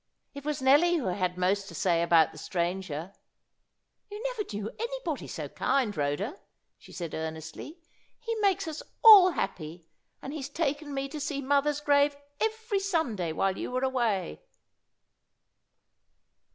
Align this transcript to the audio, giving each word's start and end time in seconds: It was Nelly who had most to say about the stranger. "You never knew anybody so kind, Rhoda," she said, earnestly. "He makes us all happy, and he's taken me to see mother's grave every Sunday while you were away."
It 0.33 0.43
was 0.45 0.63
Nelly 0.63 0.95
who 0.97 1.05
had 1.09 1.37
most 1.37 1.67
to 1.67 1.75
say 1.75 2.01
about 2.01 2.31
the 2.31 2.39
stranger. 2.39 3.13
"You 4.09 4.19
never 4.29 4.41
knew 4.51 4.71
anybody 4.79 5.27
so 5.27 5.47
kind, 5.47 5.95
Rhoda," 5.95 6.39
she 6.79 6.91
said, 6.91 7.13
earnestly. 7.13 7.77
"He 8.19 8.33
makes 8.37 8.67
us 8.67 8.81
all 9.03 9.29
happy, 9.33 9.85
and 10.19 10.33
he's 10.33 10.49
taken 10.49 10.91
me 10.95 11.07
to 11.09 11.19
see 11.19 11.39
mother's 11.39 11.81
grave 11.81 12.15
every 12.39 12.79
Sunday 12.79 13.31
while 13.31 13.55
you 13.59 13.69
were 13.69 13.83
away." 13.83 14.41